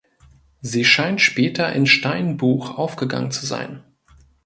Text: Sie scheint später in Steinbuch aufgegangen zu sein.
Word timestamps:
Sie 0.63 0.83
scheint 0.83 1.21
später 1.21 1.71
in 1.73 1.85
Steinbuch 1.85 2.75
aufgegangen 2.75 3.29
zu 3.29 3.45
sein. 3.45 3.83